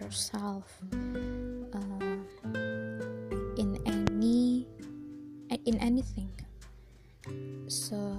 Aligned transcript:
yourself 0.00 0.66
uh, 1.74 2.16
in 3.56 3.78
any 3.86 4.66
in 5.64 5.76
anything. 5.78 6.32
So 7.68 8.16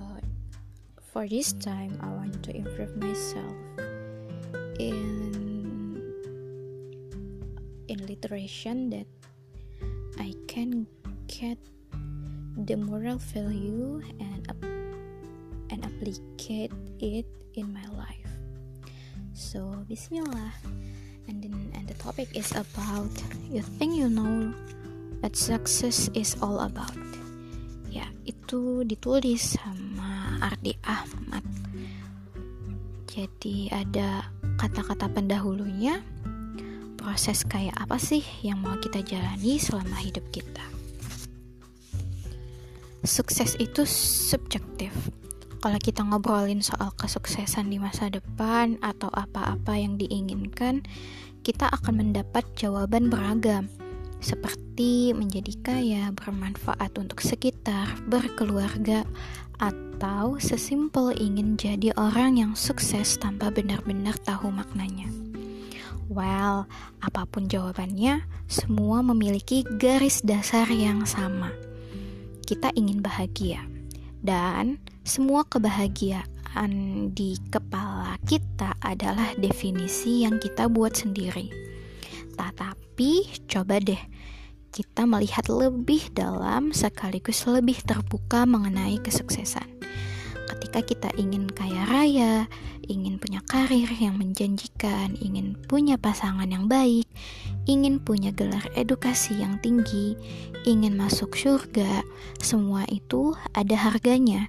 for 1.14 1.30
this 1.30 1.54
time 1.54 1.94
i 2.02 2.09
want 2.09 2.41
to 2.41 2.50
improve 2.50 2.98
myself 2.98 3.54
in 4.81 6.02
in 7.86 7.98
literation 8.09 8.90
that 8.90 9.05
i 10.17 10.34
can 10.50 10.90
get 11.30 11.62
the 12.66 12.73
moral 12.73 13.22
value 13.30 14.02
and 14.17 14.50
and 15.70 15.86
applicate 15.86 16.73
it 16.98 17.30
in 17.53 17.70
my 17.70 17.86
life. 17.94 18.34
So 19.34 19.86
bismillah 19.86 20.53
and 21.27 21.44
then 21.44 21.55
and 21.76 21.88
the 21.88 21.98
topic 22.00 22.30
is 22.36 22.52
about 22.55 23.12
you 23.50 23.64
think 23.80 23.95
you 23.95 24.09
know 24.09 24.52
what 25.23 25.36
success 25.36 26.12
is 26.12 26.36
all 26.44 26.59
about. 26.59 26.98
Ya 27.88 28.09
itu 28.27 28.84
ditulis 28.84 29.55
sama 29.55 30.41
Ardi 30.44 30.76
Ahmad. 30.84 31.45
Jadi 33.08 33.70
ada 33.70 34.26
kata-kata 34.58 35.05
pendahulunya 35.05 36.02
proses 36.97 37.45
kayak 37.45 37.78
apa 37.78 38.02
sih 38.02 38.25
yang 38.42 38.64
mau 38.64 38.73
kita 38.81 39.06
jalani 39.06 39.62
selama 39.62 40.00
hidup 40.02 40.25
kita? 40.34 40.66
Sukses 43.03 43.59
itu 43.59 43.84
subjektif. 43.86 44.95
Kalau 45.64 45.80
kita 45.80 46.03
ngobrolin 46.03 46.59
soal 46.59 46.92
kesuksesan 46.92 47.72
di 47.72 47.80
masa 47.80 48.11
depan 48.11 48.75
atau 48.83 49.08
apa-apa 49.08 49.80
yang 49.80 49.95
diinginkan, 49.95 50.83
kita 51.39 51.72
akan 51.72 52.03
mendapat 52.03 52.44
jawaban 52.59 53.08
beragam, 53.08 53.72
seperti 54.19 55.16
menjadi 55.16 55.56
kaya, 55.64 56.11
bermanfaat 56.19 57.00
untuk 57.00 57.23
sekitar, 57.23 57.95
berkeluarga, 58.11 59.08
atau 59.56 60.36
sesimpel 60.36 61.16
ingin 61.16 61.56
jadi 61.56 61.95
orang 61.95 62.44
yang 62.44 62.59
sukses 62.59 63.16
tanpa 63.16 63.47
benar-benar 63.47 64.19
tahu 64.19 64.52
maknanya. 64.52 65.08
Well, 66.11 66.67
apa 67.00 67.23
pun 67.23 67.47
jawabannya, 67.47 68.28
semua 68.52 69.00
memiliki 69.00 69.64
garis 69.80 70.19
dasar 70.28 70.67
yang 70.67 71.08
sama. 71.08 71.56
Kita 72.44 72.75
ingin 72.75 73.00
bahagia, 73.00 73.64
dan 74.23 74.79
semua 75.03 75.43
kebahagiaan 75.43 76.71
di 77.11 77.35
kepala 77.52 78.16
kita 78.23 78.73
adalah 78.79 79.35
definisi 79.35 80.23
yang 80.23 80.39
kita 80.39 80.71
buat 80.71 80.95
sendiri. 80.95 81.52
Tetapi, 82.33 83.44
coba 83.51 83.77
deh 83.83 83.99
kita 84.73 85.05
melihat 85.05 85.45
lebih 85.51 86.09
dalam 86.17 86.73
sekaligus 86.73 87.45
lebih 87.45 87.77
terbuka 87.85 88.49
mengenai 88.49 88.97
kesuksesan. 89.03 89.72
Ketika 90.64 90.95
kita 90.95 91.09
ingin 91.19 91.52
kaya 91.52 91.83
raya, 91.92 92.47
ingin 92.88 93.19
punya 93.19 93.44
karir 93.44 93.92
yang 94.00 94.16
menjanjikan, 94.16 95.11
ingin 95.19 95.59
punya 95.67 96.00
pasangan 96.00 96.47
yang 96.47 96.72
baik, 96.72 97.03
ingin 97.67 98.00
punya 98.00 98.31
gelar 98.31 98.64
edukasi 98.72 99.44
yang 99.44 99.59
tinggi, 99.59 100.16
ingin 100.63 100.96
masuk 100.96 101.35
surga, 101.35 102.07
semua 102.40 102.88
itu 102.88 103.35
ada 103.51 103.75
harganya. 103.75 104.47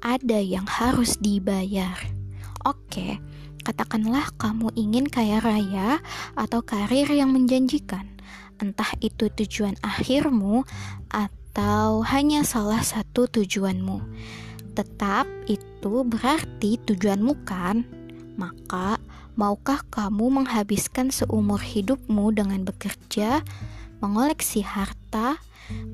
Ada 0.00 0.40
yang 0.40 0.64
harus 0.64 1.20
dibayar. 1.20 1.92
Oke, 2.64 3.20
katakanlah 3.60 4.32
kamu 4.40 4.72
ingin 4.80 5.04
kaya 5.12 5.44
raya 5.44 6.00
atau 6.40 6.64
karir 6.64 7.12
yang 7.12 7.36
menjanjikan. 7.36 8.08
Entah 8.56 8.96
itu 9.04 9.28
tujuan 9.28 9.76
akhirmu 9.84 10.64
atau 11.12 12.00
hanya 12.00 12.48
salah 12.48 12.80
satu 12.80 13.28
tujuanmu. 13.28 14.00
Tetap 14.74 15.26
itu 15.50 16.06
berarti 16.06 16.78
tujuanmu 16.86 17.44
kan? 17.44 17.82
Maka 18.38 18.96
Maukah 19.40 19.80
kamu 19.88 20.42
menghabiskan 20.42 21.08
seumur 21.08 21.64
hidupmu 21.64 22.28
dengan 22.34 22.60
bekerja, 22.60 23.40
mengoleksi 24.04 24.60
harta, 24.60 25.40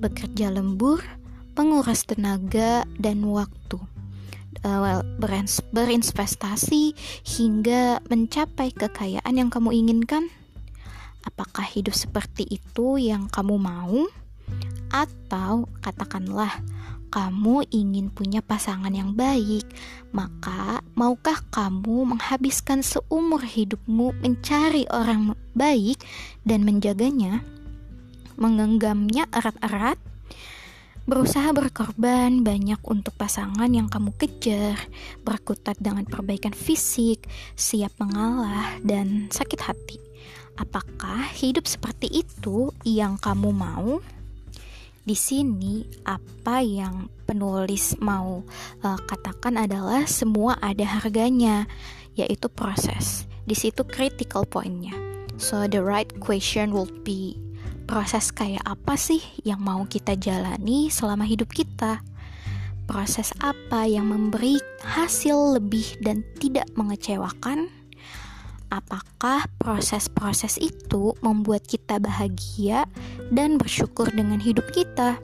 bekerja 0.03 0.51
lembur, 0.51 0.99
menguras 1.55 2.03
tenaga 2.03 2.83
dan 2.99 3.23
waktu, 3.23 3.79
uh, 4.67 4.99
berinvestasi 5.71 6.99
hingga 7.23 8.03
mencapai 8.11 8.75
kekayaan 8.75 9.39
yang 9.39 9.47
kamu 9.47 9.79
inginkan? 9.79 10.27
Apakah 11.23 11.71
hidup 11.71 11.95
seperti 11.95 12.51
itu 12.51 12.99
yang 12.99 13.31
kamu 13.31 13.63
mau? 13.63 14.11
Atau 14.91 15.71
katakanlah 15.87 16.51
kamu 17.17 17.65
ingin 17.73 18.13
punya 18.13 18.45
pasangan 18.45 18.93
yang 18.93 19.17
baik, 19.17 19.65
maka 20.13 20.85
maukah 20.93 21.41
kamu 21.49 22.13
menghabiskan 22.13 22.85
seumur 22.85 23.41
hidupmu 23.41 24.13
mencari 24.21 24.85
orang 24.93 25.33
baik 25.57 25.97
dan 26.45 26.69
menjaganya, 26.69 27.41
menggenggamnya 28.37 29.33
erat-erat? 29.33 29.97
Berusaha 31.09 31.57
berkorban 31.57 32.45
banyak 32.45 32.85
untuk 32.85 33.17
pasangan 33.17 33.73
yang 33.73 33.89
kamu 33.89 34.13
kejar, 34.21 34.77
berkutat 35.25 35.81
dengan 35.81 36.05
perbaikan 36.05 36.53
fisik, 36.53 37.25
siap 37.57 37.97
mengalah, 37.97 38.77
dan 38.85 39.33
sakit 39.33 39.61
hati. 39.65 39.97
Apakah 40.61 41.33
hidup 41.33 41.65
seperti 41.65 42.13
itu 42.13 42.77
yang 42.85 43.17
kamu 43.17 43.57
mau? 43.57 44.05
Di 45.07 45.15
sini 45.15 45.87
apa 46.03 46.59
yang 46.67 47.07
penulis 47.31 47.95
mau 48.03 48.43
uh, 48.83 48.99
katakan 49.07 49.55
adalah 49.55 50.03
semua 50.03 50.59
ada 50.59 50.83
harganya, 50.83 51.71
yaitu 52.19 52.51
proses. 52.51 53.23
Di 53.47 53.55
situ 53.55 53.87
critical 53.87 54.43
pointnya. 54.43 54.99
So 55.39 55.71
the 55.71 55.79
right 55.79 56.11
question 56.19 56.75
would 56.75 57.07
be 57.07 57.39
proses 57.87 58.35
kayak 58.35 58.67
apa 58.67 58.99
sih 58.99 59.23
yang 59.47 59.63
mau 59.63 59.87
kita 59.87 60.19
jalani 60.19 60.91
selama 60.91 61.23
hidup 61.23 61.55
kita? 61.55 62.03
Proses 62.91 63.31
apa 63.39 63.87
yang 63.87 64.11
memberi 64.11 64.59
hasil 64.83 65.63
lebih 65.63 66.03
dan 66.03 66.27
tidak 66.43 66.67
mengecewakan? 66.75 67.76
Apakah 68.71 69.47
proses-proses 69.59 70.59
itu 70.59 71.15
membuat 71.23 71.67
kita 71.67 72.03
bahagia 72.03 72.87
dan 73.31 73.59
bersyukur 73.59 74.11
dengan 74.11 74.39
hidup 74.43 74.67
kita? 74.75 75.19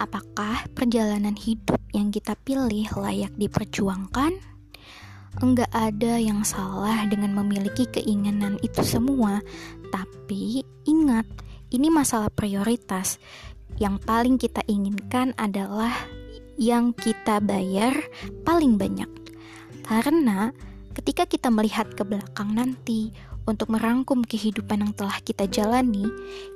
Apakah 0.00 0.66
perjalanan 0.74 1.38
hidup 1.38 1.78
yang 1.94 2.10
kita 2.10 2.34
pilih 2.42 2.88
layak 2.98 3.30
diperjuangkan? 3.38 4.34
Enggak 5.40 5.72
ada 5.72 6.20
yang 6.20 6.44
salah 6.44 7.08
dengan 7.08 7.32
memiliki 7.32 7.88
keinginan 7.88 8.60
itu 8.60 8.84
semua, 8.84 9.40
tapi 9.88 10.60
ingat, 10.84 11.24
ini 11.72 11.88
masalah 11.88 12.28
prioritas. 12.28 13.16
Yang 13.80 14.04
paling 14.04 14.36
kita 14.36 14.60
inginkan 14.68 15.32
adalah 15.40 15.94
yang 16.60 16.92
kita 16.92 17.40
bayar 17.40 17.96
paling 18.44 18.76
banyak, 18.76 19.08
karena 19.88 20.52
Ketika 20.92 21.24
kita 21.24 21.48
melihat 21.48 21.88
ke 21.96 22.04
belakang 22.04 22.52
nanti 22.52 23.16
untuk 23.48 23.72
merangkum 23.72 24.22
kehidupan 24.22 24.84
yang 24.84 24.92
telah 24.92 25.18
kita 25.24 25.48
jalani, 25.48 26.04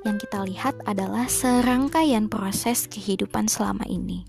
yang 0.05 0.21
kita 0.21 0.45
lihat 0.45 0.77
adalah 0.85 1.25
serangkaian 1.25 2.29
proses 2.29 2.85
kehidupan 2.85 3.49
selama 3.49 3.83
ini. 3.89 4.23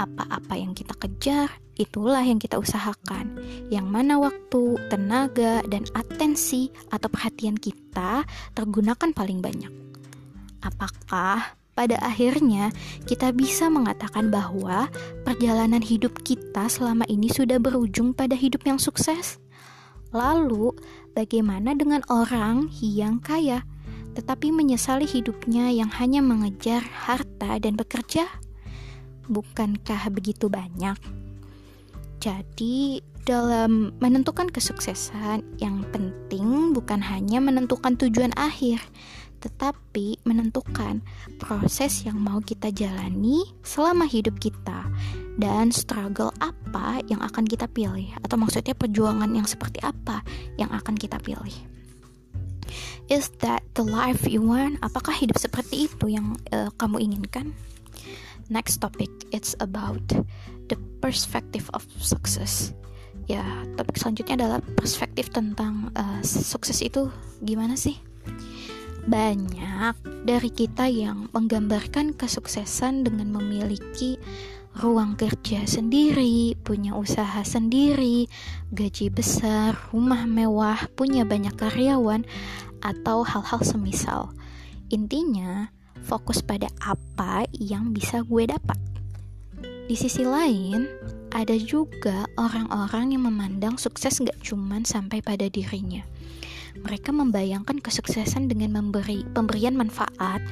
Apa-apa 0.00 0.56
yang 0.56 0.72
kita 0.72 0.96
kejar, 0.96 1.52
itulah 1.76 2.24
yang 2.24 2.40
kita 2.40 2.56
usahakan. 2.56 3.36
Yang 3.68 3.86
mana 3.86 4.16
waktu, 4.16 4.80
tenaga, 4.88 5.60
dan 5.68 5.84
atensi 5.92 6.72
atau 6.88 7.12
perhatian 7.12 7.60
kita 7.60 8.24
tergunakan 8.56 9.12
paling 9.12 9.44
banyak. 9.44 9.72
Apakah 10.64 11.60
pada 11.74 11.98
akhirnya 12.00 12.70
kita 13.04 13.34
bisa 13.34 13.66
mengatakan 13.66 14.30
bahwa 14.30 14.88
perjalanan 15.26 15.82
hidup 15.82 16.22
kita 16.22 16.70
selama 16.70 17.02
ini 17.10 17.26
sudah 17.28 17.58
berujung 17.58 18.14
pada 18.14 18.38
hidup 18.38 18.62
yang 18.64 18.78
sukses. 18.78 19.42
Lalu, 20.14 20.70
bagaimana 21.18 21.74
dengan 21.74 22.06
orang 22.06 22.70
yang 22.78 23.18
kaya 23.18 23.66
tetapi 24.14 24.54
menyesali 24.54 25.10
hidupnya 25.10 25.74
yang 25.74 25.90
hanya 25.98 26.22
mengejar 26.22 26.86
harta 26.86 27.58
dan 27.58 27.74
bekerja? 27.74 28.30
Bukankah 29.26 30.06
begitu 30.14 30.46
banyak? 30.46 30.94
Jadi, 32.22 33.02
dalam 33.26 33.90
menentukan 33.98 34.48
kesuksesan, 34.52 35.42
yang 35.58 35.82
penting 35.90 36.76
bukan 36.76 37.02
hanya 37.02 37.42
menentukan 37.42 37.98
tujuan 37.98 38.32
akhir, 38.38 38.80
tetapi 39.44 40.24
menentukan 40.24 41.04
proses 41.36 42.08
yang 42.08 42.16
mau 42.16 42.40
kita 42.40 42.72
jalani 42.72 43.44
selama 43.60 44.08
hidup 44.08 44.40
kita. 44.40 44.88
Dan 45.36 45.68
struggle 45.68 46.32
apa 46.40 47.04
yang 47.12 47.20
akan 47.20 47.44
kita 47.44 47.68
pilih? 47.68 48.08
Atau 48.24 48.40
maksudnya 48.40 48.72
perjuangan 48.72 49.28
yang 49.36 49.44
seperti 49.44 49.84
apa 49.84 50.24
yang 50.56 50.72
akan 50.72 50.96
kita 50.96 51.20
pilih? 51.20 51.52
Is 53.12 53.28
that 53.44 53.60
the 53.76 53.84
life 53.84 54.24
you 54.24 54.40
want? 54.40 54.80
Apakah 54.80 55.12
hidup 55.12 55.36
seperti 55.36 55.92
itu 55.92 56.08
yang 56.08 56.40
uh, 56.56 56.72
kamu 56.80 57.04
inginkan? 57.04 57.52
Next 58.48 58.80
topic 58.80 59.12
it's 59.28 59.52
about 59.60 60.00
the 60.72 60.80
perspective 61.04 61.68
of 61.76 61.84
success. 62.00 62.72
Ya 63.28 63.44
topik 63.76 64.00
selanjutnya 64.00 64.40
adalah 64.40 64.60
perspektif 64.80 65.28
tentang 65.28 65.92
uh, 65.92 66.20
sukses 66.24 66.80
itu 66.80 67.12
gimana 67.44 67.76
sih 67.76 68.00
banyak 69.04 69.94
dari 70.24 70.50
kita 70.50 70.88
yang 70.88 71.28
menggambarkan 71.36 72.16
kesuksesan 72.16 73.04
dengan 73.04 73.28
memiliki 73.32 74.16
ruang 74.74 75.14
kerja 75.14 75.62
sendiri, 75.68 76.58
punya 76.66 76.98
usaha 76.98 77.46
sendiri, 77.46 78.26
gaji 78.74 79.06
besar, 79.12 79.78
rumah 79.94 80.26
mewah, 80.26 80.90
punya 80.98 81.22
banyak 81.22 81.54
karyawan, 81.54 82.26
atau 82.82 83.22
hal-hal 83.22 83.62
semisal. 83.62 84.34
Intinya, 84.90 85.70
fokus 86.02 86.42
pada 86.42 86.66
apa 86.82 87.46
yang 87.54 87.94
bisa 87.94 88.26
gue 88.26 88.50
dapat. 88.50 88.76
Di 89.86 89.94
sisi 89.94 90.26
lain, 90.26 90.90
ada 91.30 91.54
juga 91.54 92.26
orang-orang 92.34 93.14
yang 93.14 93.28
memandang 93.30 93.76
sukses 93.78 94.18
gak 94.22 94.38
cuman 94.42 94.82
sampai 94.82 95.22
pada 95.22 95.46
dirinya. 95.46 96.02
Mereka 96.80 97.14
membayangkan 97.14 97.78
kesuksesan 97.78 98.50
dengan 98.50 98.82
memberi 98.82 99.22
pemberian 99.30 99.78
manfaat 99.78 100.42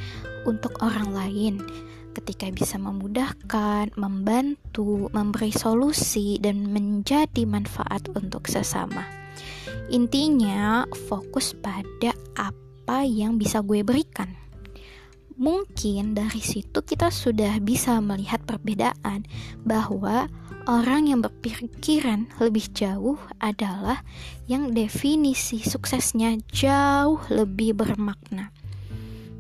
untuk 0.47 0.79
orang 0.79 1.11
lain, 1.11 1.55
ketika 2.15 2.47
bisa 2.53 2.79
memudahkan, 2.79 3.91
membantu, 3.99 5.11
memberi 5.11 5.51
solusi, 5.51 6.39
dan 6.39 6.71
menjadi 6.71 7.43
manfaat 7.49 8.07
untuk 8.15 8.47
sesama. 8.47 9.03
Intinya, 9.91 10.87
fokus 11.09 11.57
pada 11.57 12.15
apa 12.39 13.03
yang 13.03 13.41
bisa 13.41 13.65
gue 13.65 13.83
berikan. 13.83 14.31
Mungkin 15.39 16.13
dari 16.13 16.43
situ 16.43 16.85
kita 16.85 17.09
sudah 17.09 17.57
bisa 17.63 17.99
melihat 18.05 18.45
perbedaan 18.45 19.25
bahwa 19.65 20.29
orang 20.69 21.09
yang 21.09 21.21
berpikiran 21.25 22.29
lebih 22.39 22.69
jauh 22.77 23.17
adalah 23.41 24.05
yang 24.47 24.77
definisi 24.77 25.63
suksesnya 25.65 26.39
jauh 26.53 27.19
lebih 27.33 27.75
bermakna 27.75 28.53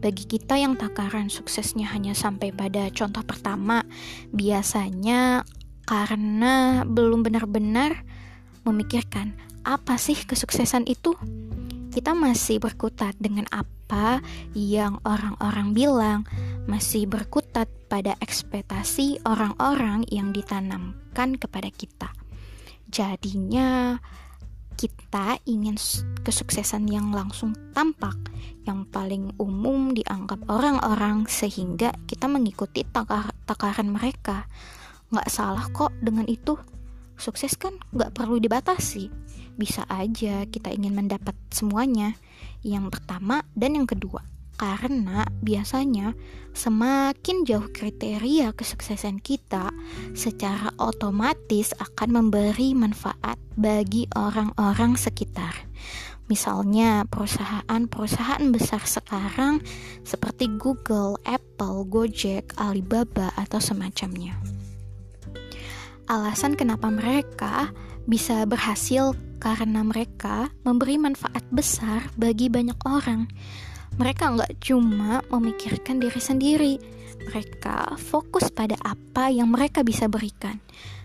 bagi 0.02 0.26
kita 0.26 0.58
yang 0.58 0.74
takaran 0.74 1.30
suksesnya 1.30 1.86
hanya 1.94 2.10
sampai 2.10 2.50
pada 2.50 2.90
contoh 2.90 3.22
pertama, 3.22 3.86
biasanya 4.34 5.46
karena 5.86 6.82
belum 6.82 7.22
benar-benar 7.22 8.02
memikirkan 8.66 9.38
apa 9.62 9.94
sih 10.02 10.18
kesuksesan 10.18 10.90
itu. 10.90 11.14
Kita 11.94 12.18
masih 12.18 12.58
berkutat 12.58 13.14
dengan 13.22 13.46
apa 13.54 13.81
yang 14.56 14.98
orang-orang 15.04 15.76
bilang, 15.76 16.20
masih 16.64 17.10
berkutat 17.10 17.68
pada 17.90 18.16
ekspektasi 18.22 19.20
orang-orang 19.26 20.06
yang 20.08 20.30
ditanamkan 20.30 21.36
kepada 21.36 21.68
kita. 21.68 22.08
Jadinya, 22.92 24.00
kita 24.76 25.38
ingin 25.46 25.76
kesuksesan 26.26 26.88
yang 26.88 27.12
langsung 27.14 27.54
tampak, 27.76 28.16
yang 28.66 28.82
paling 28.88 29.30
umum 29.38 29.94
dianggap 29.94 30.42
orang-orang 30.48 31.28
sehingga 31.28 31.94
kita 32.08 32.26
mengikuti 32.26 32.82
takar 32.82 33.30
takaran 33.46 33.92
mereka. 33.92 34.48
Nggak 35.12 35.28
salah 35.28 35.68
kok 35.70 35.92
dengan 36.00 36.26
itu. 36.26 36.56
Sukses 37.22 37.54
kan 37.54 37.78
nggak 37.94 38.18
perlu 38.18 38.42
dibatasi. 38.42 39.06
Bisa 39.54 39.86
aja 39.86 40.42
kita 40.50 40.74
ingin 40.74 40.98
mendapat 40.98 41.38
semuanya. 41.54 42.18
Yang 42.66 42.98
pertama 42.98 43.46
dan 43.54 43.78
yang 43.78 43.86
kedua 43.86 44.26
karena 44.62 45.26
biasanya 45.42 46.14
semakin 46.54 47.42
jauh 47.42 47.66
kriteria 47.74 48.54
kesuksesan 48.54 49.18
kita, 49.18 49.74
secara 50.14 50.70
otomatis 50.78 51.74
akan 51.82 52.22
memberi 52.22 52.70
manfaat 52.70 53.42
bagi 53.58 54.06
orang-orang 54.14 54.94
sekitar. 54.94 55.66
Misalnya 56.30 57.02
perusahaan-perusahaan 57.10 58.44
besar 58.54 58.86
sekarang 58.86 59.60
seperti 60.06 60.46
Google, 60.54 61.18
Apple, 61.26 61.82
Gojek, 61.90 62.54
Alibaba, 62.56 63.34
atau 63.34 63.58
semacamnya. 63.58 64.61
Alasan 66.12 66.60
kenapa 66.60 66.92
mereka 66.92 67.72
bisa 68.04 68.44
berhasil 68.44 69.16
karena 69.40 69.80
mereka 69.80 70.52
memberi 70.60 71.00
manfaat 71.00 71.40
besar 71.48 72.04
bagi 72.20 72.52
banyak 72.52 72.76
orang 72.84 73.32
mereka 74.00 74.32
nggak 74.32 74.52
cuma 74.64 75.20
memikirkan 75.28 76.00
diri 76.00 76.20
sendiri, 76.20 76.74
mereka 77.28 77.92
fokus 78.00 78.48
pada 78.48 78.76
apa 78.80 79.28
yang 79.28 79.52
mereka 79.52 79.84
bisa 79.84 80.08
berikan. 80.08 80.60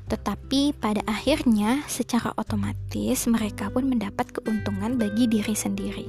Tetapi 0.07 0.71
pada 0.79 1.03
akhirnya, 1.03 1.83
secara 1.91 2.31
otomatis 2.39 3.27
mereka 3.27 3.67
pun 3.67 3.91
mendapat 3.91 4.31
keuntungan 4.31 4.95
bagi 4.95 5.27
diri 5.27 5.51
sendiri. 5.51 6.07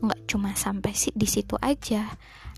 Nggak 0.00 0.20
cuma 0.32 0.56
sampai 0.56 0.96
di 0.96 1.28
situ 1.28 1.60
aja, 1.60 2.08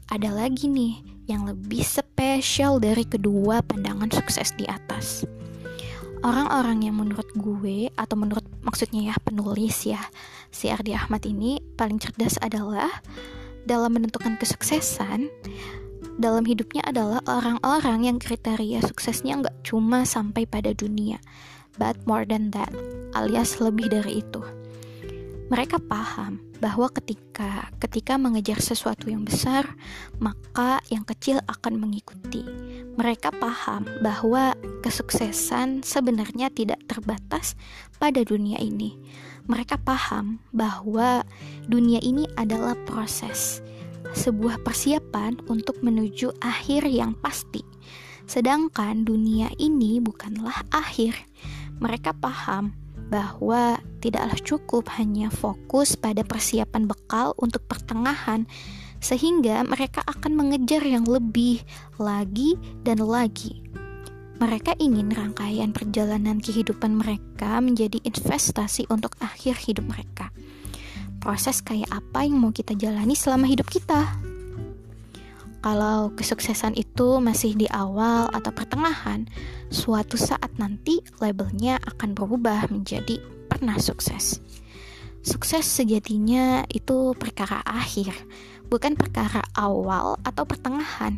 ada 0.06 0.30
lagi 0.30 0.70
nih 0.70 1.02
yang 1.26 1.42
lebih 1.42 1.82
spesial 1.82 2.78
dari 2.78 3.02
kedua 3.02 3.66
pandangan 3.66 4.14
sukses 4.14 4.54
di 4.54 4.68
atas 4.70 5.26
orang-orang 6.24 6.88
yang 6.88 6.96
menurut 6.96 7.28
gue 7.36 7.92
atau 7.94 8.16
menurut 8.16 8.42
maksudnya 8.64 9.12
ya 9.12 9.16
penulis 9.20 9.84
ya 9.84 10.00
si 10.48 10.72
Ardi 10.72 10.96
Ahmad 10.96 11.20
ini 11.28 11.60
paling 11.76 12.00
cerdas 12.00 12.40
adalah 12.40 12.90
dalam 13.68 13.92
menentukan 13.92 14.40
kesuksesan 14.40 15.28
dalam 16.16 16.48
hidupnya 16.48 16.80
adalah 16.88 17.20
orang-orang 17.28 18.08
yang 18.08 18.16
kriteria 18.16 18.80
suksesnya 18.80 19.44
nggak 19.44 19.56
cuma 19.68 20.08
sampai 20.08 20.48
pada 20.48 20.72
dunia 20.72 21.20
but 21.76 21.94
more 22.08 22.24
than 22.24 22.48
that 22.50 22.72
alias 23.12 23.60
lebih 23.60 23.92
dari 23.92 24.24
itu 24.24 24.40
mereka 25.52 25.76
paham 25.76 26.40
bahwa 26.56 26.88
ketika 26.88 27.68
ketika 27.76 28.16
mengejar 28.16 28.56
sesuatu 28.64 29.12
yang 29.12 29.28
besar, 29.28 29.68
maka 30.16 30.80
yang 30.88 31.04
kecil 31.04 31.36
akan 31.44 31.76
mengikuti. 31.76 32.40
Mereka 32.96 33.28
paham 33.36 33.84
bahwa 34.00 34.56
kesuksesan 34.80 35.84
sebenarnya 35.84 36.48
tidak 36.48 36.80
terbatas 36.88 37.58
pada 38.00 38.24
dunia 38.24 38.56
ini. 38.56 38.96
Mereka 39.44 39.76
paham 39.84 40.40
bahwa 40.56 41.20
dunia 41.68 42.00
ini 42.00 42.24
adalah 42.40 42.72
proses, 42.88 43.60
sebuah 44.16 44.64
persiapan 44.64 45.44
untuk 45.52 45.84
menuju 45.84 46.32
akhir 46.40 46.88
yang 46.88 47.12
pasti. 47.20 47.60
Sedangkan 48.24 49.04
dunia 49.04 49.52
ini 49.60 50.00
bukanlah 50.00 50.64
akhir. 50.72 51.12
Mereka 51.84 52.16
paham 52.16 52.72
bahwa 53.08 53.80
tidaklah 54.00 54.36
cukup 54.40 54.88
hanya 54.96 55.28
fokus 55.28 55.96
pada 55.96 56.24
persiapan 56.24 56.88
bekal 56.88 57.32
untuk 57.40 57.64
pertengahan, 57.68 58.48
sehingga 59.04 59.60
mereka 59.64 60.00
akan 60.08 60.32
mengejar 60.36 60.80
yang 60.80 61.04
lebih 61.04 61.60
lagi 62.00 62.56
dan 62.82 63.04
lagi. 63.04 63.60
Mereka 64.40 64.80
ingin 64.82 65.14
rangkaian 65.14 65.70
perjalanan 65.70 66.42
kehidupan 66.42 66.98
mereka 66.98 67.62
menjadi 67.62 68.02
investasi 68.02 68.90
untuk 68.90 69.14
akhir 69.22 69.60
hidup 69.62 69.86
mereka. 69.86 70.34
Proses 71.22 71.62
kayak 71.62 71.88
apa 71.88 72.26
yang 72.26 72.42
mau 72.42 72.50
kita 72.50 72.74
jalani 72.74 73.14
selama 73.14 73.46
hidup 73.46 73.70
kita? 73.70 74.23
Kalau 75.64 76.12
kesuksesan 76.12 76.76
itu 76.76 77.24
masih 77.24 77.56
di 77.56 77.64
awal 77.72 78.28
atau 78.36 78.52
pertengahan, 78.52 79.24
suatu 79.72 80.20
saat 80.20 80.52
nanti 80.60 81.00
labelnya 81.24 81.80
akan 81.88 82.12
berubah 82.12 82.68
menjadi 82.68 83.16
pernah 83.48 83.80
sukses. 83.80 84.44
Sukses 85.24 85.64
sejatinya 85.64 86.68
itu 86.68 87.16
perkara 87.16 87.64
akhir, 87.64 88.12
bukan 88.68 88.92
perkara 88.92 89.40
awal 89.56 90.20
atau 90.28 90.44
pertengahan. 90.44 91.16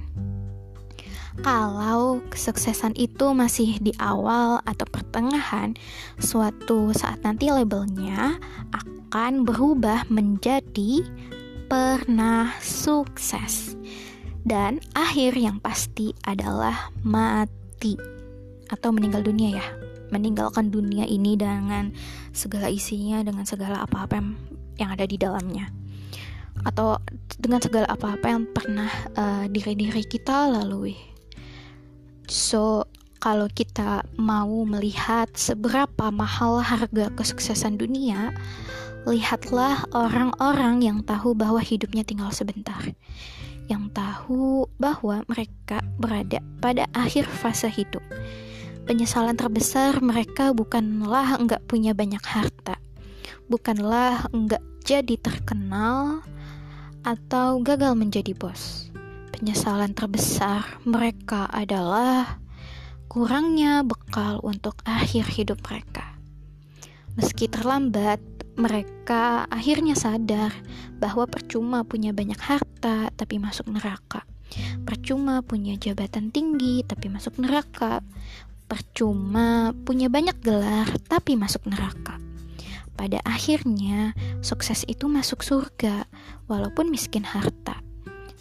Kalau 1.43 2.23
kesuksesan 2.31 2.95
itu 2.95 3.35
masih 3.35 3.83
di 3.83 3.91
awal 3.99 4.63
atau 4.63 4.87
pertengahan, 4.87 5.75
suatu 6.23 6.95
saat 6.95 7.19
nanti 7.27 7.51
labelnya 7.51 8.39
akan 8.71 9.43
berubah 9.43 10.07
menjadi 10.07 11.03
pernah 11.67 12.55
sukses 12.63 13.75
dan 14.47 14.79
akhir 14.95 15.35
yang 15.35 15.59
pasti 15.59 16.15
adalah 16.23 16.95
mati. 17.03 17.99
Atau 18.71 18.95
meninggal 18.95 19.27
dunia 19.27 19.59
ya. 19.59 19.67
Meninggalkan 20.15 20.71
dunia 20.71 21.03
ini 21.03 21.35
dengan 21.35 21.91
segala 22.31 22.71
isinya 22.71 23.27
dengan 23.27 23.43
segala 23.43 23.83
apa-apa 23.83 24.23
yang 24.79 24.95
ada 24.95 25.03
di 25.03 25.19
dalamnya. 25.19 25.67
Atau 26.63 27.03
dengan 27.43 27.59
segala 27.59 27.91
apa-apa 27.91 28.27
yang 28.31 28.47
pernah 28.47 28.91
uh, 29.19 29.45
diri-diri 29.51 30.07
kita 30.07 30.47
lalui. 30.47 30.95
So 32.31 32.87
kalau 33.19 33.51
kita 33.51 34.07
mau 34.15 34.63
melihat 34.63 35.27
seberapa 35.35 36.15
mahal 36.15 36.63
harga 36.63 37.11
kesuksesan 37.19 37.83
dunia, 37.83 38.31
lihatlah 39.11 39.91
orang-orang 39.91 40.87
yang 40.87 40.99
tahu 41.03 41.35
bahwa 41.35 41.59
hidupnya 41.59 42.07
tinggal 42.07 42.31
sebentar. 42.31 42.95
Yang 43.67 43.85
tahu 43.95 44.71
bahwa 44.79 45.27
mereka 45.27 45.83
berada 45.99 46.39
pada 46.63 46.87
akhir 46.95 47.27
fase 47.27 47.67
hidup. 47.67 48.03
Penyesalan 48.87 49.35
terbesar 49.35 49.99
mereka 49.99 50.55
bukanlah 50.55 51.43
enggak 51.43 51.63
punya 51.67 51.91
banyak 51.91 52.23
harta, 52.23 52.79
bukanlah 53.51 54.31
enggak 54.31 54.63
jadi 54.87 55.19
terkenal, 55.19 56.23
atau 57.07 57.63
gagal 57.63 57.95
menjadi 57.95 58.35
bos. 58.35 58.91
Penyesalan 59.35 59.95
terbesar 59.95 60.67
mereka 60.83 61.47
adalah 61.51 62.43
kurangnya 63.07 63.87
bekal 63.87 64.43
untuk 64.43 64.83
akhir 64.83 65.31
hidup 65.31 65.63
mereka. 65.67 66.19
Meski 67.15 67.49
terlambat, 67.49 68.19
mereka 68.57 69.45
akhirnya 69.53 69.93
sadar 69.93 70.53
bahwa 70.97 71.29
percuma 71.29 71.85
punya 71.85 72.17
banyak 72.17 72.41
harta 72.41 73.13
tapi 73.13 73.37
masuk 73.37 73.69
neraka. 73.69 74.25
Percuma 74.89 75.45
punya 75.45 75.77
jabatan 75.77 76.33
tinggi 76.33 76.81
tapi 76.89 77.13
masuk 77.13 77.37
neraka. 77.37 78.01
Percuma 78.67 79.77
punya 79.85 80.09
banyak 80.09 80.41
gelar 80.41 80.89
tapi 81.07 81.37
masuk 81.37 81.69
neraka. 81.69 82.19
Pada 82.97 83.21
akhirnya, 83.29 84.17
sukses 84.41 84.89
itu 84.89 85.05
masuk 85.05 85.45
surga, 85.45 86.09
walaupun 86.49 86.89
miskin 86.89 87.29
harta. 87.29 87.85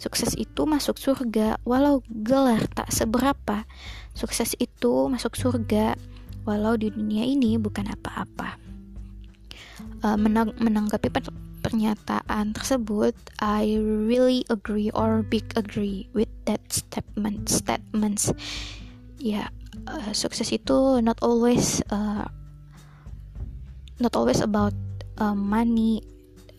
Sukses 0.00 0.32
itu 0.32 0.64
masuk 0.64 0.96
surga, 0.96 1.60
walau 1.68 2.00
gelar 2.08 2.64
tak 2.72 2.88
seberapa. 2.88 3.68
Sukses 4.16 4.56
itu 4.56 5.12
masuk 5.12 5.36
surga, 5.36 6.00
walau 6.48 6.72
di 6.80 6.88
dunia 6.88 7.28
ini 7.28 7.60
bukan 7.60 7.84
apa-apa. 7.92 8.65
Uh, 10.06 10.14
menang 10.14 10.54
menanggapi 10.62 11.10
per 11.10 11.26
pernyataan 11.66 12.54
tersebut, 12.54 13.18
I 13.42 13.74
really 13.82 14.46
agree 14.46 14.94
or 14.94 15.26
big 15.26 15.50
agree 15.58 16.06
with 16.14 16.30
that 16.46 16.62
statement. 16.70 17.50
Statements, 17.50 18.30
ya, 19.18 19.50
uh, 19.90 20.14
sukses 20.14 20.54
itu 20.54 21.02
not 21.02 21.18
always 21.26 21.82
uh, 21.90 22.30
not 23.98 24.14
always 24.14 24.38
about 24.38 24.78
uh, 25.18 25.34
money 25.34 26.06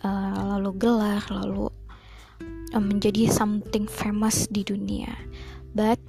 uh, 0.03 0.57
lalu 0.57 0.75
gelar 0.77 1.23
lalu 1.31 1.69
uh, 2.75 2.83
menjadi 2.83 3.29
something 3.29 3.85
famous 3.85 4.49
di 4.49 4.65
dunia 4.65 5.13
but 5.77 6.01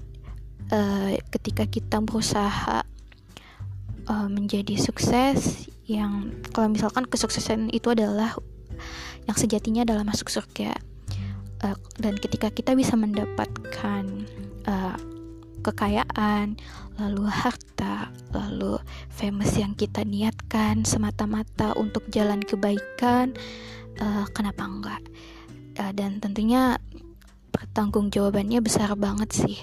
uh, 0.73 1.15
ketika 1.31 1.69
kita 1.69 2.01
berusaha 2.01 2.85
uh, 4.09 4.29
menjadi 4.29 4.81
sukses 4.81 5.69
yang 5.89 6.37
kalau 6.53 6.69
misalkan 6.69 7.09
kesuksesan 7.09 7.73
itu 7.73 7.89
adalah 7.89 8.37
yang 9.25 9.37
sejatinya 9.37 9.89
adalah 9.89 10.05
masuk 10.05 10.29
surga 10.29 10.77
uh, 11.65 11.77
dan 11.99 12.15
ketika 12.21 12.53
kita 12.53 12.77
bisa 12.77 12.95
mendapatkan 12.95 14.05
uh, 14.69 14.97
kekayaan, 15.63 16.55
lalu 16.97 17.27
harta, 17.27 18.15
lalu 18.31 18.79
famous 19.11 19.59
yang 19.59 19.75
kita 19.75 20.07
niatkan 20.07 20.87
semata-mata 20.87 21.75
untuk 21.75 22.07
jalan 22.15 22.41
kebaikan, 22.41 23.35
uh, 23.99 24.25
kenapa 24.33 24.65
enggak? 24.65 25.03
Uh, 25.79 25.93
dan 25.95 26.23
tentunya 26.23 26.79
pertanggung 27.51 28.11
jawabannya 28.15 28.63
besar 28.63 28.95
banget 28.95 29.31
sih. 29.35 29.59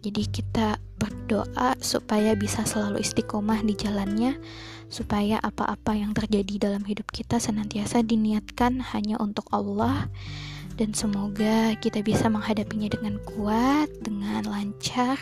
Jadi 0.00 0.22
kita 0.32 0.80
berdoa 0.96 1.76
supaya 1.82 2.32
bisa 2.32 2.64
selalu 2.64 3.04
istiqomah 3.04 3.60
di 3.60 3.76
jalannya, 3.76 4.40
supaya 4.90 5.38
apa-apa 5.38 5.94
yang 5.94 6.10
terjadi 6.12 6.68
dalam 6.68 6.82
hidup 6.82 7.06
kita 7.14 7.38
senantiasa 7.38 8.02
diniatkan 8.02 8.82
hanya 8.90 9.16
untuk 9.22 9.46
Allah 9.54 10.10
dan 10.74 10.90
semoga 10.92 11.78
kita 11.78 12.02
bisa 12.02 12.26
menghadapinya 12.26 12.90
dengan 12.90 13.22
kuat, 13.22 13.86
dengan 14.02 14.42
lancar, 14.50 15.16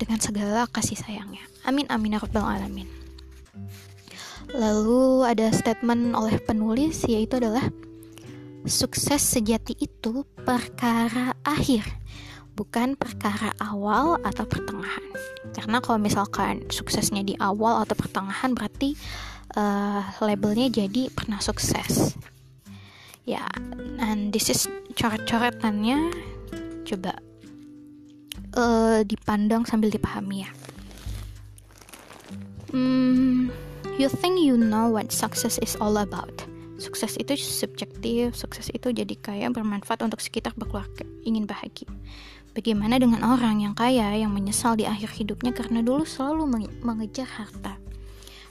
dengan 0.00 0.16
segala 0.16 0.64
kasih 0.72 0.96
sayangnya. 0.96 1.44
Amin 1.68 1.84
amin 1.92 2.16
ya 2.16 2.20
rabbal 2.24 2.48
alamin. 2.48 2.88
Lalu 4.56 5.26
ada 5.26 5.52
statement 5.52 6.16
oleh 6.16 6.40
penulis 6.40 7.04
yaitu 7.04 7.36
adalah 7.36 7.68
sukses 8.64 9.20
sejati 9.20 9.74
itu 9.76 10.22
perkara 10.46 11.34
akhir, 11.42 11.82
bukan 12.56 12.96
perkara 12.96 13.52
awal 13.60 14.16
atau 14.24 14.48
pertengahan. 14.48 15.04
Karena 15.52 15.78
kalau 15.84 16.00
misalkan 16.00 16.64
suksesnya 16.72 17.20
di 17.20 17.36
awal 17.36 17.84
atau 17.84 17.92
pertengahan 17.92 18.56
berarti 18.56 18.96
uh, 19.54 20.02
labelnya 20.24 20.72
jadi 20.72 21.12
pernah 21.12 21.38
sukses. 21.38 22.16
Ya 23.28 23.44
and 24.00 24.32
this 24.32 24.48
is 24.48 24.64
coret-coretannya. 24.96 26.10
Coba 26.88 27.20
uh, 28.56 29.04
dipandang 29.04 29.68
sambil 29.68 29.92
dipahami 29.92 30.48
ya. 30.48 30.50
Hmm, 32.72 33.52
you 34.00 34.08
think 34.08 34.40
you 34.40 34.56
know 34.56 34.88
what 34.88 35.12
success 35.12 35.60
is 35.60 35.76
all 35.76 36.00
about. 36.00 36.48
Sukses 36.76 37.16
itu 37.16 37.32
subjektif 37.40 38.36
sukses 38.36 38.68
itu 38.68 38.92
jadi 38.92 39.16
kaya 39.16 39.48
bermanfaat 39.48 40.04
untuk 40.04 40.20
sekitar 40.20 40.52
berkeluarga 40.60 41.08
ingin 41.24 41.48
bahagia 41.48 41.88
bagaimana 42.56 42.96
dengan 42.96 43.20
orang 43.20 43.60
yang 43.60 43.76
kaya 43.76 44.16
yang 44.16 44.32
menyesal 44.32 44.72
di 44.80 44.88
akhir 44.88 45.12
hidupnya 45.12 45.52
karena 45.52 45.84
dulu 45.84 46.08
selalu 46.08 46.72
mengejar 46.80 47.28
harta 47.28 47.76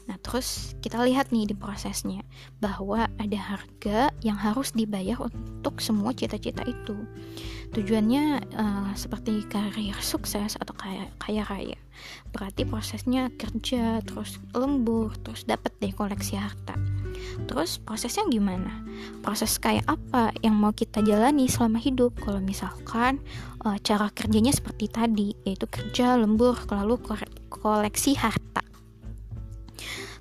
Nah, 0.05 0.21
terus 0.21 0.77
kita 0.85 1.01
lihat 1.01 1.33
nih 1.33 1.49
di 1.49 1.55
prosesnya 1.57 2.21
bahwa 2.61 3.09
ada 3.17 3.39
harga 3.41 4.13
yang 4.21 4.37
harus 4.37 4.69
dibayar 4.69 5.17
untuk 5.17 5.81
semua 5.81 6.13
cita-cita 6.13 6.61
itu. 6.61 6.93
Tujuannya 7.73 8.45
uh, 8.53 8.91
seperti 8.93 9.41
karir 9.49 9.97
sukses 9.97 10.61
atau 10.61 10.73
kaya, 10.77 11.09
kaya 11.17 11.41
raya. 11.49 11.77
Berarti 12.29 12.69
prosesnya 12.69 13.33
kerja, 13.33 14.05
terus 14.05 14.37
lembur, 14.53 15.17
terus 15.25 15.41
dapat 15.49 15.73
deh 15.81 15.89
koleksi 15.89 16.37
harta. 16.37 16.77
Terus 17.45 17.77
prosesnya 17.81 18.25
gimana? 18.31 18.83
Proses 19.21 19.57
kayak 19.59 19.85
apa 19.85 20.31
yang 20.45 20.55
mau 20.55 20.71
kita 20.71 21.03
jalani 21.03 21.45
selama 21.45 21.77
hidup? 21.77 22.15
Kalau 22.21 22.39
misalkan 22.39 23.21
uh, 23.63 23.77
cara 23.81 24.09
kerjanya 24.11 24.55
seperti 24.55 24.87
tadi, 24.87 25.33
yaitu 25.43 25.67
kerja, 25.67 26.15
lembur, 26.15 26.55
lalu 26.71 26.97
koleksi 27.49 28.15
harta 28.15 28.65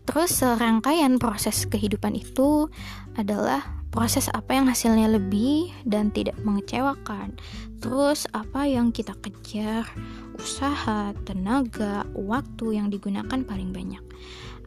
Terus 0.04 0.37
serangkaian 0.37 1.16
proses 1.16 1.64
kehidupan 1.64 2.12
itu 2.12 2.68
adalah 3.16 3.64
proses 3.88 4.28
apa 4.37 4.52
yang 4.52 4.68
hasilnya 4.68 5.08
lebih 5.08 5.73
dan 5.88 6.12
tidak 6.12 6.37
mengecewakan. 6.44 7.32
Terus 7.80 8.28
apa 8.37 8.68
yang 8.68 8.92
kita 8.92 9.16
kejar, 9.25 9.88
usaha, 10.37 11.16
tenaga, 11.25 12.04
waktu 12.12 12.76
yang 12.76 12.92
digunakan 12.92 13.40
paling 13.49 13.73
banyak. 13.73 14.04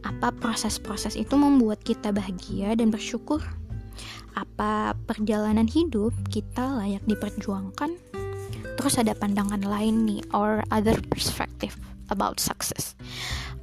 Apa 0.06 0.30
proses-proses 0.30 1.18
itu 1.18 1.34
membuat 1.34 1.82
kita 1.82 2.14
bahagia 2.14 2.74
dan 2.78 2.90
bersyukur? 2.94 3.42
Apa 4.38 4.94
perjalanan 5.06 5.66
hidup 5.66 6.14
kita 6.30 6.78
layak 6.78 7.02
diperjuangkan? 7.06 7.90
Terus 8.78 8.94
ada 8.94 9.10
pandangan 9.18 9.62
lain 9.66 10.06
nih 10.06 10.22
or 10.30 10.62
other 10.70 10.94
perspective 11.10 11.74
about 12.14 12.38
success. 12.38 12.94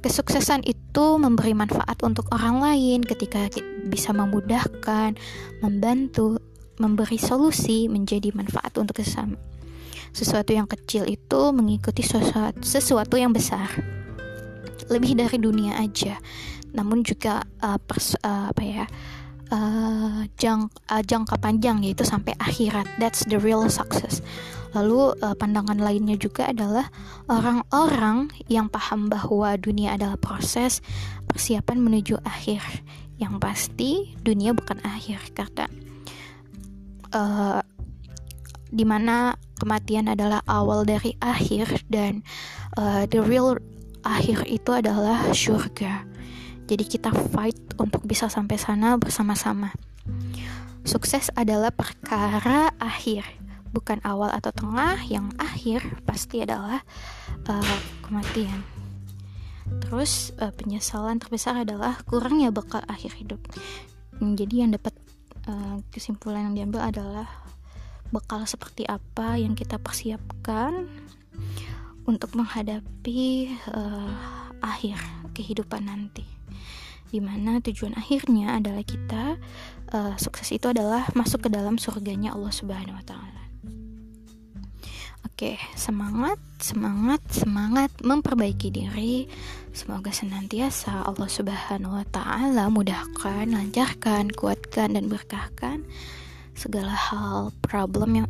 Kesuksesan 0.04 0.62
itu 0.68 1.18
memberi 1.18 1.56
manfaat 1.56 1.98
untuk 2.04 2.28
orang 2.30 2.60
lain 2.60 3.00
ketika 3.02 3.48
bisa 3.88 4.12
memudahkan, 4.12 5.16
membantu, 5.64 6.38
memberi 6.76 7.16
solusi 7.16 7.88
menjadi 7.88 8.30
manfaat 8.36 8.76
untuk 8.76 9.00
sesama. 9.00 9.40
Sesuatu 10.12 10.52
yang 10.52 10.68
kecil 10.68 11.08
itu 11.08 11.40
mengikuti 11.50 12.04
sesuatu, 12.04 12.60
sesuatu 12.62 13.16
yang 13.16 13.32
besar. 13.32 13.68
Lebih 14.86 15.18
dari 15.18 15.38
dunia 15.40 15.78
aja. 15.80 16.18
Namun 16.74 17.02
juga 17.02 17.42
uh, 17.62 17.78
pers, 17.80 18.14
uh, 18.22 18.50
apa 18.52 18.62
ya? 18.62 18.84
Uh, 19.46 20.26
jang, 20.42 20.66
uh, 20.90 21.02
jangka 21.06 21.38
panjang 21.38 21.78
yaitu 21.86 22.02
sampai 22.02 22.34
akhirat. 22.42 22.86
That's 22.98 23.22
the 23.30 23.38
real 23.38 23.66
success. 23.70 24.18
Lalu 24.74 25.14
uh, 25.22 25.32
pandangan 25.38 25.78
lainnya 25.78 26.18
juga 26.18 26.50
adalah 26.50 26.90
orang-orang 27.30 28.28
yang 28.50 28.66
paham 28.66 29.06
bahwa 29.06 29.54
dunia 29.56 29.94
adalah 29.94 30.18
proses 30.18 30.82
persiapan 31.30 31.78
menuju 31.78 32.18
akhir. 32.26 32.60
Yang 33.16 33.34
pasti 33.40 33.90
dunia 34.20 34.52
bukan 34.52 34.82
akhir 34.84 35.32
karena 35.32 35.70
uh, 37.16 37.64
di 38.68 38.84
mana 38.84 39.38
kematian 39.56 40.10
adalah 40.10 40.42
awal 40.44 40.84
dari 40.84 41.16
akhir 41.22 41.86
dan 41.88 42.20
uh, 42.76 43.08
the 43.08 43.22
real 43.22 43.56
akhir 44.06 44.46
itu 44.46 44.70
adalah 44.70 45.34
surga. 45.34 46.06
Jadi 46.66 46.84
kita 46.86 47.10
fight 47.34 47.58
untuk 47.78 48.06
bisa 48.06 48.30
sampai 48.30 48.58
sana 48.58 48.94
bersama-sama. 48.94 49.74
Sukses 50.86 51.34
adalah 51.34 51.74
perkara 51.74 52.70
akhir 52.78 53.26
bukan 53.76 54.00
awal 54.08 54.32
atau 54.32 54.48
tengah 54.56 54.96
yang 55.04 55.28
akhir 55.36 55.84
pasti 56.08 56.40
adalah 56.40 56.80
uh, 57.44 57.78
kematian 58.00 58.64
terus 59.84 60.32
uh, 60.40 60.54
penyesalan 60.54 61.20
terbesar 61.20 61.60
adalah 61.60 62.00
kurangnya 62.08 62.48
bekal 62.48 62.80
akhir 62.88 63.12
hidup 63.20 63.36
hmm, 64.16 64.32
jadi 64.32 64.64
yang 64.64 64.70
dapat 64.72 64.96
uh, 65.44 65.82
kesimpulan 65.92 66.48
yang 66.48 66.54
diambil 66.56 66.88
adalah 66.88 67.28
bekal 68.14 68.48
seperti 68.48 68.88
apa 68.88 69.36
yang 69.36 69.52
kita 69.52 69.76
persiapkan 69.76 70.88
untuk 72.06 72.32
menghadapi 72.38 73.52
uh, 73.74 74.10
akhir 74.62 74.96
kehidupan 75.34 75.86
nanti. 75.90 76.24
Di 77.06 77.22
mana 77.22 77.62
tujuan 77.62 77.94
akhirnya 77.94 78.58
adalah 78.58 78.82
kita 78.82 79.38
uh, 79.94 80.14
sukses 80.18 80.50
itu 80.54 80.70
adalah 80.70 81.06
masuk 81.14 81.46
ke 81.46 81.48
dalam 81.52 81.78
surganya 81.78 82.34
Allah 82.34 82.50
Subhanahu 82.50 82.98
Wa 82.98 83.06
Taala. 83.06 83.36
Oke, 85.36 85.60
semangat, 85.76 86.40
semangat, 86.56 87.20
semangat 87.28 87.92
memperbaiki 88.00 88.72
diri. 88.72 89.28
Semoga 89.76 90.08
senantiasa 90.08 91.04
Allah 91.04 91.28
Subhanahu 91.28 91.92
wa 91.92 92.08
taala 92.08 92.72
mudahkan, 92.72 93.44
lancarkan, 93.44 94.32
kuatkan 94.32 94.96
dan 94.96 95.12
berkahkan 95.12 95.84
segala 96.56 96.88
hal 96.88 97.52
problem 97.60 98.24
yang 98.24 98.28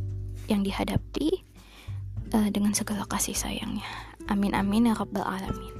yang 0.50 0.66
dihadapi 0.66 1.47
uh, 2.37 2.49
dengan 2.52 2.76
segala 2.76 3.09
kasih 3.09 3.33
sayangnya. 3.33 3.88
Amin 4.28 4.52
amin 4.52 4.93
ya 4.93 4.95
rabbal 4.95 5.25
alamin. 5.25 5.73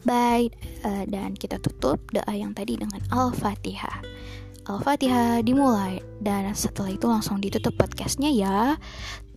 Baik, 0.00 0.56
uh, 0.80 1.04
dan 1.04 1.36
kita 1.36 1.60
tutup 1.60 2.00
doa 2.08 2.32
yang 2.32 2.56
tadi 2.56 2.80
dengan 2.80 3.04
Al-Fatihah. 3.12 4.00
Al-Fatihah 4.64 5.44
dimulai 5.44 6.00
dan 6.22 6.52
setelah 6.56 6.94
itu 6.94 7.04
langsung 7.04 7.42
ditutup 7.42 7.76
podcastnya 7.76 8.32
ya. 8.32 8.80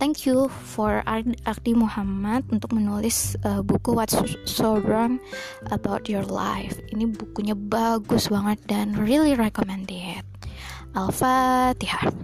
Thank 0.00 0.24
you 0.24 0.48
for 0.48 1.04
Ardi 1.08 1.72
Muhammad 1.76 2.48
untuk 2.48 2.72
menulis 2.72 3.36
uh, 3.44 3.60
buku 3.60 3.92
What's 3.92 4.16
So 4.48 4.80
Wrong 4.80 5.20
About 5.68 6.08
Your 6.08 6.24
Life. 6.24 6.80
Ini 6.92 7.12
bukunya 7.12 7.56
bagus 7.56 8.32
banget 8.32 8.62
dan 8.68 8.96
really 8.96 9.36
recommended. 9.36 10.24
Al-Fatihah. 10.94 12.14